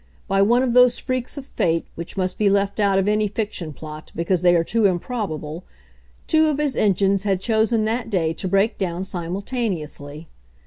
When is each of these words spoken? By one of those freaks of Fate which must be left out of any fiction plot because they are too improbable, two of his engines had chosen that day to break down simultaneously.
By 0.27 0.41
one 0.41 0.63
of 0.63 0.73
those 0.73 0.97
freaks 0.97 1.37
of 1.37 1.45
Fate 1.45 1.85
which 1.93 2.17
must 2.17 2.39
be 2.39 2.49
left 2.49 2.79
out 2.79 2.97
of 2.97 3.07
any 3.07 3.27
fiction 3.27 3.71
plot 3.71 4.11
because 4.15 4.41
they 4.41 4.55
are 4.55 4.63
too 4.63 4.85
improbable, 4.85 5.63
two 6.25 6.47
of 6.47 6.57
his 6.57 6.75
engines 6.75 7.21
had 7.21 7.39
chosen 7.39 7.85
that 7.85 8.09
day 8.09 8.33
to 8.33 8.47
break 8.47 8.79
down 8.79 9.03
simultaneously. 9.03 10.27